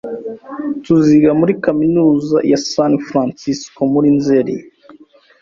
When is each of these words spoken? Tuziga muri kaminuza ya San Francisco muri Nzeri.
Tuziga 0.83 1.29
muri 1.39 1.53
kaminuza 1.65 2.37
ya 2.51 2.59
San 2.71 2.93
Francisco 3.07 3.79
muri 3.93 4.07
Nzeri. 4.17 4.55